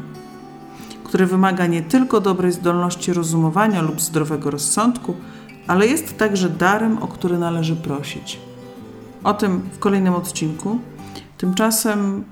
które 1.04 1.26
wymaga 1.26 1.66
nie 1.66 1.82
tylko 1.82 2.22
dobrej 2.22 2.52
zdolności 2.52 3.14
rozumowania 3.14 3.82
lub 3.82 4.02
zdrowego 4.02 4.52
rozsądku, 4.52 5.16
ale 5.68 5.88
jest 5.88 6.18
także 6.18 6.50
darem, 6.50 6.98
o 6.98 7.08
który 7.08 7.38
należy 7.38 7.76
prosić. 7.76 8.40
O 9.24 9.34
tym 9.34 9.62
w 9.72 9.80
kolejnym 9.80 10.14
odcinku. 10.14 10.80
Tymczasem 11.38 12.24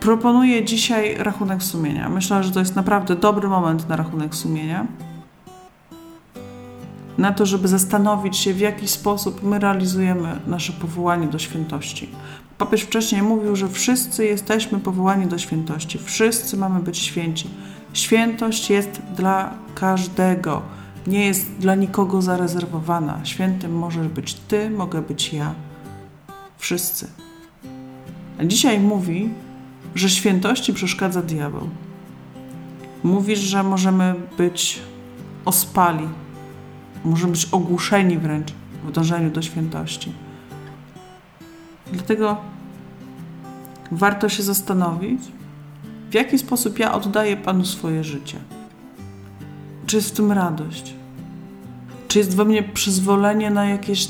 proponuję 0.00 0.64
dzisiaj 0.64 1.16
rachunek 1.18 1.62
sumienia. 1.62 2.08
Myślę, 2.08 2.44
że 2.44 2.50
to 2.50 2.60
jest 2.60 2.76
naprawdę 2.76 3.16
dobry 3.16 3.48
moment 3.48 3.88
na 3.88 3.96
rachunek 3.96 4.34
sumienia. 4.34 4.86
Na 7.18 7.32
to, 7.32 7.46
żeby 7.46 7.68
zastanowić 7.68 8.36
się, 8.36 8.54
w 8.54 8.60
jaki 8.60 8.88
sposób 8.88 9.42
my 9.42 9.58
realizujemy 9.58 10.40
nasze 10.46 10.72
powołanie 10.72 11.26
do 11.26 11.38
świętości. 11.38 12.08
Papież 12.58 12.82
wcześniej 12.82 13.22
mówił, 13.22 13.56
że 13.56 13.68
wszyscy 13.68 14.24
jesteśmy 14.24 14.80
powołani 14.80 15.26
do 15.26 15.38
świętości, 15.38 15.98
wszyscy 15.98 16.56
mamy 16.56 16.80
być 16.80 16.98
święci. 16.98 17.50
Świętość 17.92 18.70
jest 18.70 19.02
dla 19.16 19.54
każdego, 19.74 20.62
nie 21.06 21.26
jest 21.26 21.52
dla 21.58 21.74
nikogo 21.74 22.22
zarezerwowana. 22.22 23.20
Świętym 23.24 23.78
możesz 23.78 24.08
być 24.08 24.34
ty, 24.34 24.70
mogę 24.70 25.02
być 25.02 25.32
ja. 25.32 25.54
Wszyscy. 26.58 27.08
Dzisiaj 28.44 28.80
mówi, 28.80 29.30
że 29.94 30.10
świętości 30.10 30.72
przeszkadza 30.72 31.22
diabeł. 31.22 31.68
Mówi, 33.02 33.36
że 33.36 33.62
możemy 33.62 34.14
być 34.38 34.80
ospali, 35.44 36.08
możemy 37.04 37.32
być 37.32 37.48
ogłuszeni 37.52 38.18
wręcz 38.18 38.52
w 38.84 38.92
dążeniu 38.92 39.30
do 39.30 39.42
świętości. 39.42 40.12
Dlatego 41.92 42.36
warto 43.92 44.28
się 44.28 44.42
zastanowić, 44.42 45.20
w 46.10 46.14
jaki 46.14 46.38
sposób 46.38 46.78
ja 46.78 46.94
oddaję 46.94 47.36
Panu 47.36 47.64
swoje 47.64 48.04
życie. 48.04 48.38
Czy 49.86 49.96
jest 49.96 50.08
w 50.08 50.16
tym 50.16 50.32
radość? 50.32 50.94
Czy 52.08 52.18
jest 52.18 52.36
we 52.36 52.44
mnie 52.44 52.62
przyzwolenie 52.62 53.50
na 53.50 53.64
jakieś 53.64 54.08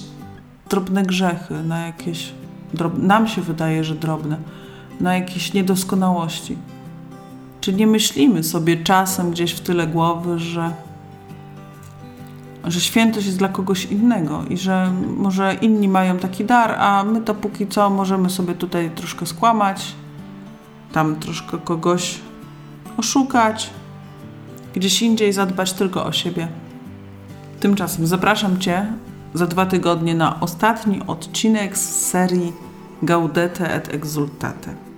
drobne 0.71 1.03
grzechy, 1.03 1.63
na 1.63 1.87
jakieś 1.87 2.33
nam 2.99 3.29
się 3.29 3.43
wydaje, 3.43 3.85
że 3.85 3.95
drobne, 3.95 4.37
na 5.01 5.15
jakieś 5.15 5.53
niedoskonałości. 5.53 6.57
Czy 7.61 7.73
nie 7.73 7.87
myślimy 7.87 8.43
sobie 8.43 8.77
czasem 8.77 9.31
gdzieś 9.31 9.53
w 9.53 9.61
tyle 9.61 9.87
głowy, 9.87 10.39
że, 10.39 10.73
że 12.65 12.81
świętość 12.81 13.27
jest 13.27 13.39
dla 13.39 13.49
kogoś 13.49 13.85
innego 13.85 14.43
i 14.51 14.57
że 14.57 14.93
może 15.17 15.55
inni 15.55 15.89
mają 15.89 16.19
taki 16.19 16.45
dar, 16.45 16.75
a 16.79 17.05
my 17.05 17.21
to 17.21 17.35
póki 17.35 17.67
co 17.67 17.91
możemy 17.91 18.31
sobie 18.31 18.55
tutaj 18.55 18.91
troszkę 18.91 19.27
skłamać, 19.27 19.95
tam 20.93 21.17
troszkę 21.17 21.59
kogoś 21.59 22.19
oszukać, 22.97 23.71
gdzieś 24.75 25.03
indziej 25.03 25.33
zadbać 25.33 25.73
tylko 25.73 26.05
o 26.05 26.13
siebie. 26.13 26.49
Tymczasem 27.61 28.07
zapraszam 28.07 28.59
Cię 28.59 28.87
za 29.35 29.47
dwa 29.47 29.67
tygodnie 29.67 30.15
na 30.15 30.41
ostatni 30.41 31.01
odcinek 31.07 31.79
z 31.79 32.07
serii 32.07 32.53
Gaudete 33.03 33.75
et 33.75 33.95
Exultate. 33.95 34.92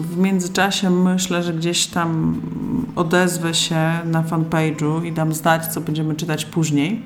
W 0.00 0.16
międzyczasie 0.16 0.90
myślę, 0.90 1.42
że 1.42 1.54
gdzieś 1.54 1.86
tam 1.86 2.40
odezwę 2.96 3.54
się 3.54 3.90
na 4.04 4.22
fanpage'u 4.22 5.04
i 5.04 5.12
dam 5.12 5.32
znać, 5.32 5.66
co 5.66 5.80
będziemy 5.80 6.14
czytać 6.14 6.44
później. 6.44 7.02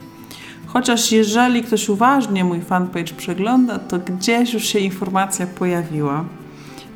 Chociaż 0.66 1.12
jeżeli 1.12 1.62
ktoś 1.62 1.88
uważnie 1.88 2.44
mój 2.44 2.60
fanpage 2.60 3.14
przegląda, 3.16 3.78
to 3.78 3.98
gdzieś 3.98 4.54
już 4.54 4.64
się 4.64 4.78
informacja 4.78 5.46
pojawiła 5.46 6.24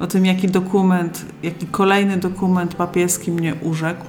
o 0.00 0.06
tym, 0.06 0.26
jaki 0.26 0.48
dokument, 0.48 1.26
jaki 1.42 1.66
kolejny 1.66 2.16
dokument 2.16 2.74
papieski 2.74 3.32
mnie 3.32 3.54
urzekł. 3.54 4.04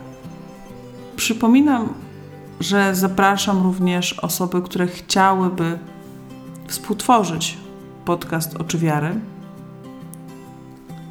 Przypominam, 1.15 1.93
że 2.59 2.95
zapraszam 2.95 3.63
również 3.63 4.13
osoby, 4.13 4.61
które 4.61 4.87
chciałyby 4.87 5.79
współtworzyć 6.67 7.57
podcast 8.05 8.55
Oczy 8.55 8.77
Wiary. 8.77 9.19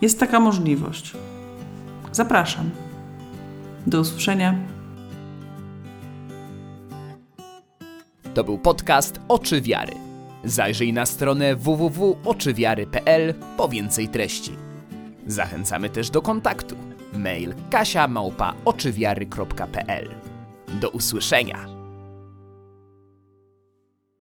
Jest 0.03 0.21
taka 0.21 0.41
możliwość. 0.41 1.13
Zapraszam. 2.13 2.71
Do 3.87 4.01
usłyszenia. 4.01 4.55
To 8.35 8.45
był 8.45 8.59
podcast 8.59 9.21
Oczy 9.29 9.61
Wiary. 9.61 9.93
Zajrzyj 10.45 10.93
na 10.93 11.07
stronę 11.07 11.57
www.oczywiary.pl 11.57 13.35
po 13.57 13.69
więcej 13.69 14.09
treści. 14.09 14.53
Zachęcamy 15.27 15.91
też 15.91 16.11
do 16.11 16.23
kontaktu. 16.23 16.77
Mail 17.13 17.55
kasia 17.71 18.09
małpa. 18.09 18.55
Do 20.81 20.91
usłyszenia. 20.91 21.78